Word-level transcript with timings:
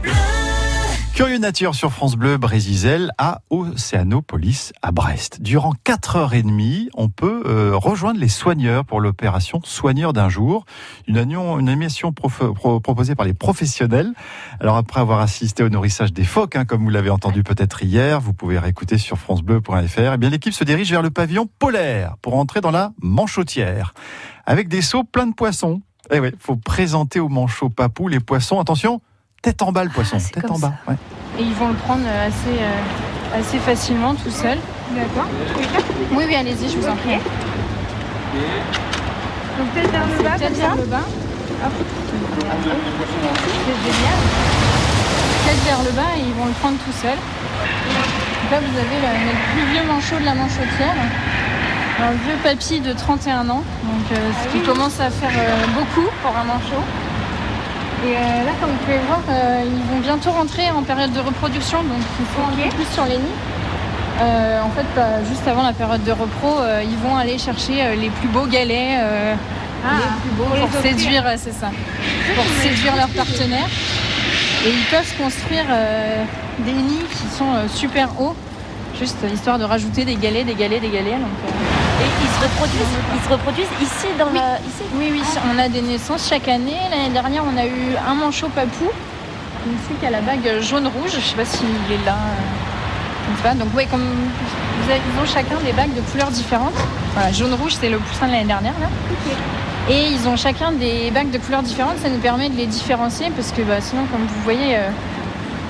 Bleu. 0.00 0.12
Curieux 1.18 1.38
nature 1.38 1.74
sur 1.74 1.92
France 1.92 2.14
Bleu 2.14 2.36
Brésisel 2.36 3.10
à 3.18 3.40
Océanopolis 3.50 4.72
à 4.82 4.92
Brest. 4.92 5.42
Durant 5.42 5.74
4h30, 5.84 6.90
on 6.94 7.08
peut 7.08 7.42
euh, 7.46 7.72
rejoindre 7.74 8.20
les 8.20 8.28
soigneurs 8.28 8.84
pour 8.84 9.00
l'opération 9.00 9.60
Soigneur 9.64 10.12
d'un 10.12 10.28
jour, 10.28 10.64
une, 11.08 11.16
une 11.16 11.68
animation 11.68 12.12
proposée 12.12 13.16
par 13.16 13.26
les 13.26 13.34
professionnels. 13.34 14.12
Alors 14.60 14.76
après 14.76 15.00
avoir 15.00 15.18
assisté 15.18 15.64
au 15.64 15.68
nourrissage 15.68 16.12
des 16.12 16.22
phoques, 16.22 16.54
hein, 16.54 16.64
comme 16.64 16.84
vous 16.84 16.90
l'avez 16.90 17.10
entendu 17.10 17.42
peut-être 17.42 17.82
hier, 17.82 18.20
vous 18.20 18.32
pouvez 18.32 18.60
réécouter 18.60 18.98
sur 18.98 19.18
francebleu.fr. 19.18 20.12
Eh 20.14 20.18
bien 20.18 20.30
l'équipe 20.30 20.54
se 20.54 20.62
dirige 20.62 20.92
vers 20.92 21.02
le 21.02 21.10
pavillon 21.10 21.48
polaire 21.58 22.14
pour 22.22 22.36
entrer 22.36 22.60
dans 22.60 22.70
la 22.70 22.92
manchotière 23.02 23.92
avec 24.46 24.68
des 24.68 24.82
seaux 24.82 25.02
pleins 25.02 25.26
de 25.26 25.34
poissons. 25.34 25.82
Eh 26.10 26.20
oui, 26.20 26.30
faut 26.40 26.56
présenter 26.56 27.20
au 27.20 27.28
manchot 27.28 27.68
papou 27.68 28.08
les 28.08 28.20
poissons. 28.20 28.58
Attention, 28.60 29.00
tête 29.42 29.60
en 29.62 29.72
bas 29.72 29.84
le 29.84 29.90
poisson, 29.90 30.16
ah, 30.18 30.30
tête 30.32 30.50
en 30.50 30.58
bas. 30.58 30.72
Ouais. 30.86 30.94
Et 31.38 31.42
ils 31.42 31.54
vont 31.54 31.68
le 31.68 31.74
prendre 31.74 32.04
euh, 32.06 32.28
assez, 32.28 32.58
euh, 32.58 33.38
assez 33.38 33.58
facilement 33.58 34.14
tout 34.14 34.30
seul. 34.30 34.58
D'accord. 34.96 35.26
Oui, 36.12 36.24
oui, 36.26 36.34
allez-y, 36.34 36.70
je 36.70 36.78
vous 36.78 36.88
en 36.88 36.96
prie. 36.96 37.18
Donc 39.58 39.74
tête 39.74 39.90
vers 39.90 40.06
le 40.06 40.22
bas, 40.22 40.38
tête 40.38 40.56
vers 40.56 40.76
le 40.76 40.84
bas. 40.84 41.04
Hop. 41.64 41.72
C'est 43.66 43.92
génial. 43.92 44.18
Tête 45.46 45.62
vers 45.64 45.82
le 45.82 45.90
bas 45.92 46.16
et 46.16 46.20
ils 46.20 46.34
vont 46.34 46.46
le 46.46 46.52
prendre 46.52 46.78
tout 46.78 46.92
seul. 46.92 47.16
Donc 47.16 48.50
là, 48.50 48.60
vous 48.60 48.78
avez 48.78 48.96
le, 48.96 49.10
le 49.26 49.32
plus 49.52 49.64
vieux 49.72 49.84
manchot 49.86 50.18
de 50.20 50.24
la 50.24 50.34
manchotière 50.34 50.94
un 52.00 52.12
vieux 52.12 52.36
papy 52.42 52.80
de 52.80 52.92
31 52.92 53.48
ans, 53.50 53.62
donc 53.82 54.12
euh, 54.12 54.30
ce 54.42 54.48
qui 54.52 54.60
commence 54.64 55.00
à 55.00 55.10
faire 55.10 55.30
euh, 55.36 55.66
beaucoup 55.74 56.08
pour 56.22 56.36
un 56.36 56.44
manchot. 56.44 56.82
Et 58.06 58.14
euh, 58.14 58.44
là, 58.44 58.52
comme 58.60 58.70
vous 58.70 58.84
pouvez 58.84 59.00
voir, 59.08 59.20
ils 59.64 59.92
vont 59.92 60.00
bientôt 60.00 60.30
rentrer 60.30 60.70
en 60.70 60.82
période 60.82 61.12
de 61.12 61.20
reproduction, 61.20 61.82
donc 61.82 61.98
ils 62.20 62.26
sont 62.26 62.46
un 62.46 62.68
peu 62.68 62.76
plus 62.76 62.86
sur 62.94 63.04
les 63.04 63.18
nids. 63.18 63.40
en 64.20 64.70
fait, 64.70 64.86
bah, 64.94 65.24
juste 65.28 65.46
avant 65.48 65.64
la 65.64 65.72
période 65.72 66.04
de 66.04 66.12
repro, 66.12 66.60
ils 66.82 66.96
vont 66.98 67.16
aller 67.16 67.38
chercher 67.38 67.96
les 67.96 68.10
plus 68.10 68.28
beaux 68.28 68.46
galets, 68.46 69.00
ah, 69.84 69.88
les 69.98 70.20
plus 70.20 70.36
beaux 70.36 70.66
pour, 70.66 70.80
séduire, 70.80 71.24
c'est 71.36 71.52
ça, 71.52 71.70
pour 72.36 72.44
séduire 72.62 72.94
leurs 72.94 73.08
partenaires. 73.08 73.68
Et 74.64 74.70
ils 74.70 74.86
peuvent 74.90 75.14
construire 75.18 75.66
des 76.60 76.72
nids 76.72 77.06
qui 77.10 77.36
sont 77.36 77.52
super 77.74 78.08
hauts, 78.20 78.36
juste 78.96 79.18
histoire 79.34 79.58
de 79.58 79.64
rajouter 79.64 80.04
des 80.04 80.14
galets, 80.14 80.46
des 80.46 80.54
galets, 80.54 80.80
des 80.80 80.90
galets. 80.90 81.18
Et 82.00 82.04
ils 82.04 82.30
se 82.30 82.40
reproduisent, 82.44 82.98
ils 83.14 83.24
se 83.24 83.28
reproduisent 83.28 83.76
ici 83.82 84.06
dans 84.18 84.26
oui. 84.26 84.38
ici? 84.68 84.82
Oui, 84.94 85.08
oui, 85.12 85.22
on 85.52 85.58
a 85.58 85.68
des 85.68 85.82
naissances 85.82 86.28
chaque 86.28 86.46
année. 86.48 86.76
L'année 86.90 87.10
dernière, 87.12 87.42
on 87.44 87.56
a 87.56 87.66
eu 87.66 87.96
un 88.08 88.14
manchot 88.14 88.48
papou, 88.48 88.88
ici 89.66 89.92
qui 89.98 90.06
a 90.06 90.10
la 90.10 90.20
bague 90.20 90.60
jaune-rouge. 90.60 91.10
Je 91.10 91.16
ne 91.16 91.22
sais 91.22 91.36
pas 91.36 91.44
s'il 91.44 91.66
est 91.66 92.04
là. 92.06 92.16
Euh, 93.44 93.54
Donc 93.54 93.68
oui, 93.76 93.86
comme 93.90 94.04
ils 94.88 95.20
ont 95.20 95.26
chacun 95.26 95.56
des 95.64 95.72
bagues 95.72 95.94
de 95.94 96.00
couleurs 96.00 96.30
différentes. 96.30 96.78
Voilà, 97.14 97.32
jaune-rouge, 97.32 97.74
c'est 97.80 97.90
le 97.90 97.98
poussin 97.98 98.26
de 98.26 98.32
l'année 98.32 98.44
dernière. 98.44 98.74
Là. 98.80 98.86
Et 99.90 100.08
ils 100.12 100.28
ont 100.28 100.36
chacun 100.36 100.72
des 100.72 101.10
bagues 101.10 101.30
de 101.30 101.38
couleurs 101.38 101.62
différentes. 101.62 101.98
Ça 101.98 102.08
nous 102.08 102.18
permet 102.18 102.48
de 102.48 102.56
les 102.56 102.66
différencier 102.66 103.30
parce 103.34 103.52
que 103.52 103.62
bah, 103.62 103.80
sinon, 103.80 104.04
comme 104.12 104.22
vous 104.22 104.42
voyez, 104.44 104.76
euh, 104.76 104.88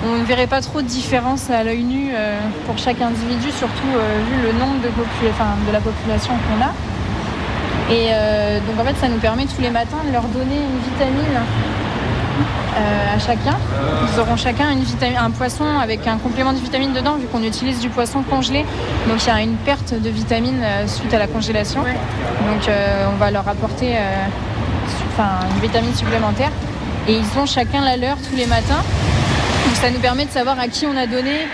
on 0.06 0.18
ne 0.18 0.24
verrait 0.24 0.46
pas 0.46 0.60
trop 0.60 0.80
de 0.80 0.86
différence 0.86 1.50
à 1.50 1.64
l'œil 1.64 1.82
nu 1.82 2.10
euh, 2.12 2.38
pour 2.66 2.78
chaque 2.78 3.00
individu, 3.00 3.50
surtout 3.50 3.88
euh, 3.96 4.20
vu 4.30 4.42
le 4.42 4.52
nombre 4.52 4.80
de, 4.80 4.88
de 4.88 5.72
la 5.72 5.80
population 5.80 6.34
qu'on 6.34 6.64
a. 6.64 6.72
Et 7.92 8.08
euh, 8.12 8.60
donc 8.60 8.78
en 8.80 8.84
fait, 8.84 8.96
ça 9.00 9.08
nous 9.08 9.18
permet 9.18 9.46
tous 9.46 9.60
les 9.60 9.70
matins 9.70 9.98
de 10.06 10.12
leur 10.12 10.24
donner 10.24 10.56
une 10.56 10.92
vitamine 10.92 11.40
à 12.76 13.18
chacun. 13.18 13.58
Ils 14.04 14.20
auront 14.20 14.36
chacun 14.36 14.70
une 14.70 14.84
vitamine, 14.84 15.16
un 15.16 15.32
poisson 15.32 15.64
avec 15.82 16.06
un 16.06 16.16
complément 16.16 16.52
de 16.52 16.58
vitamine 16.58 16.92
dedans, 16.92 17.16
vu 17.16 17.26
qu'on 17.26 17.42
utilise 17.42 17.80
du 17.80 17.88
poisson 17.88 18.22
congelé. 18.22 18.64
Donc 19.08 19.24
il 19.24 19.26
y 19.26 19.30
a 19.30 19.40
une 19.40 19.56
perte 19.56 20.00
de 20.00 20.08
vitamine 20.08 20.62
suite 20.86 21.12
à 21.12 21.18
la 21.18 21.26
congélation. 21.26 21.80
Donc 21.80 22.70
on 23.12 23.16
va 23.16 23.32
leur 23.32 23.48
apporter 23.48 23.96
une 25.18 25.60
vitamine 25.60 25.92
supplémentaire. 25.92 26.52
Et 27.08 27.14
ils 27.16 27.38
ont 27.40 27.46
chacun 27.46 27.80
la 27.80 27.96
leur 27.96 28.16
tous 28.18 28.36
les 28.36 28.46
matins. 28.46 28.84
Donc 29.68 29.76
ça 29.76 29.90
nous 29.90 30.00
permet 30.00 30.24
de 30.24 30.30
savoir 30.30 30.58
à 30.58 30.66
qui 30.66 30.86
on 30.86 30.96
a 30.96 31.06
donné, 31.06 31.46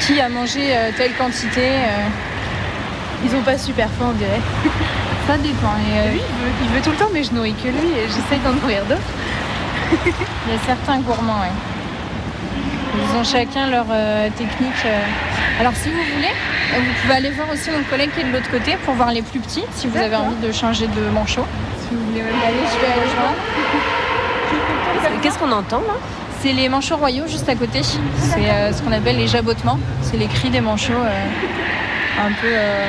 qui 0.00 0.20
a 0.20 0.28
mangé 0.28 0.74
euh, 0.76 0.90
telle 0.96 1.12
quantité. 1.12 1.68
Euh. 1.68 3.24
Ils 3.24 3.36
ont 3.36 3.42
pas 3.42 3.56
super 3.56 3.86
faim, 3.90 4.06
on 4.08 4.12
dirait. 4.14 4.40
ça 5.28 5.36
dépend. 5.36 5.76
Et, 5.78 6.10
lui, 6.10 6.18
euh, 6.18 6.62
il 6.64 6.68
veut, 6.70 6.80
tout 6.82 6.90
le 6.90 6.96
temps, 6.96 7.10
mais 7.12 7.22
je 7.22 7.32
nourris 7.32 7.54
que 7.54 7.68
lui 7.68 7.92
et 7.96 8.08
j'essaye 8.08 8.40
d'en 8.42 8.54
nourrir 8.54 8.84
d'autres. 8.86 9.00
il 10.04 10.52
y 10.52 10.56
a 10.56 10.58
certains 10.66 10.98
gourmands, 10.98 11.42
oui. 11.42 11.52
Ils 12.96 13.16
ont 13.16 13.22
chacun 13.22 13.68
leur 13.68 13.86
technique. 14.36 14.84
Alors 15.60 15.72
si 15.76 15.90
vous 15.90 16.02
voulez, 16.16 16.34
vous 16.74 16.92
pouvez 17.02 17.14
aller 17.14 17.30
voir 17.30 17.48
aussi 17.52 17.70
mon 17.70 17.84
collègue 17.84 18.10
qui 18.12 18.22
est 18.22 18.24
de 18.24 18.32
l'autre 18.32 18.50
côté 18.50 18.76
pour 18.84 18.94
voir 18.94 19.12
les 19.12 19.22
plus 19.22 19.38
petits, 19.38 19.62
si 19.76 19.86
vous 19.86 19.96
avez 19.96 20.16
envie 20.16 20.34
de 20.44 20.50
changer 20.50 20.88
de 20.88 21.08
manchot. 21.14 21.46
Si 21.78 21.94
vous 21.94 22.04
voulez, 22.06 22.22
allez, 22.22 22.66
je 22.66 22.80
vais 22.80 22.92
aller 22.92 23.10
voir. 23.16 23.32
Qu'est-ce 25.22 25.38
qu'on 25.38 25.52
entend 25.52 25.82
là? 25.82 25.94
C'est 26.42 26.52
les 26.52 26.68
manchots 26.68 26.96
royaux 26.96 27.26
juste 27.26 27.48
à 27.48 27.54
côté. 27.54 27.82
C'est 27.82 28.50
euh, 28.50 28.72
ce 28.72 28.82
qu'on 28.82 28.92
appelle 28.92 29.16
les 29.16 29.28
jabotements. 29.28 29.78
C'est 30.02 30.16
les 30.16 30.26
cris 30.26 30.50
des 30.50 30.60
manchots. 30.60 30.92
Euh, 30.92 31.26
un 32.18 32.32
peu. 32.40 32.48
Euh, 32.48 32.86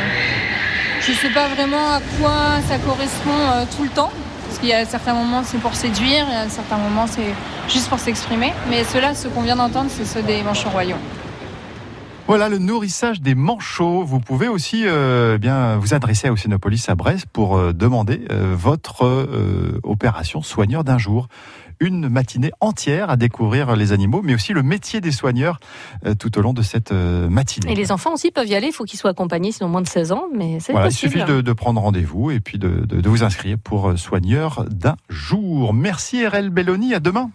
je 1.01 1.12
ne 1.12 1.17
sais 1.17 1.29
pas 1.29 1.47
vraiment 1.47 1.95
à 1.95 2.00
quoi 2.19 2.62
ça 2.67 2.78
correspond 2.78 3.66
tout 3.75 3.84
le 3.84 3.89
temps. 3.89 4.12
Parce 4.45 4.59
qu'il 4.59 4.69
y 4.69 4.73
a 4.73 4.85
certains 4.85 5.13
moments 5.13 5.41
c'est 5.44 5.57
pour 5.59 5.75
séduire, 5.75 6.25
et 6.29 6.35
à 6.35 6.50
certains 6.50 6.78
moments 6.78 7.07
c'est 7.07 7.34
juste 7.72 7.89
pour 7.89 8.00
s'exprimer. 8.00 8.53
Mais 8.69 8.84
ceux-là, 8.84 9.16
ce 9.16 9.28
qu'on 9.29 9.41
vient 9.41 9.56
d'entendre, 9.56 9.89
c'est 9.89 10.06
ceux 10.06 10.22
des 10.22 10.44
manchots 10.44 10.69
royaux. 10.69 10.97
Voilà 12.31 12.47
le 12.47 12.59
nourrissage 12.59 13.19
des 13.19 13.36
manchots. 13.36 14.06
Vous 14.06 14.22
pouvez 14.22 14.47
aussi 14.47 14.86
bien 15.42 15.75
vous 15.75 15.94
adresser 15.94 16.30
à 16.30 16.31
Océanopolis 16.31 16.88
à 16.88 16.96
Brest 16.96 17.25
pour 17.25 17.74
demander 17.74 18.25
votre 18.53 19.28
opération 19.84 20.42
soigneur 20.42 20.86
d'un 20.86 20.97
jour 20.97 21.28
une 21.81 22.08
matinée 22.08 22.52
entière 22.62 23.09
à 23.09 23.18
découvrir 23.18 23.75
les 23.75 23.92
animaux, 23.92 24.22
mais 24.24 24.36
aussi 24.36 24.53
le 24.53 24.64
métier 24.64 25.02
des 25.02 25.12
soigneurs 25.12 25.59
euh, 26.06 26.14
tout 26.14 26.38
au 26.38 26.42
long 26.42 26.53
de 26.53 26.62
cette 26.62 26.92
euh, 26.92 27.28
matinée. 27.28 27.72
Et 27.72 27.75
les 27.75 27.92
enfants 27.92 28.14
aussi 28.14 28.31
peuvent 28.31 28.48
y 28.48 28.56
aller, 28.56 28.68
il 28.68 28.74
faut 28.74 28.86
qu'ils 28.86 29.00
soient 29.00 29.09
accompagnés, 29.09 29.52
sinon 29.52 29.68
moins 29.68 29.81
de 29.81 29.88
16 29.88 30.12
ans, 30.12 30.25
mais 30.34 30.59
c'est 30.59 30.74
Il 30.74 30.92
suffit 30.92 31.24
de, 31.24 31.53
prendre 31.53 31.81
rendez-vous 31.81 32.31
et 32.31 32.40
puis 32.40 32.59
de, 32.59 32.86
de 32.86 33.09
vous 33.09 33.24
inscrire 33.24 33.58
pour 33.62 33.90
euh, 33.90 33.98
soigneur 33.98 34.66
d'un 34.69 34.96
jour. 35.09 35.74
Merci 35.74 36.25
RL 36.25 36.50
Belloni, 36.50 36.94
à 36.94 37.00
demain. 37.00 37.31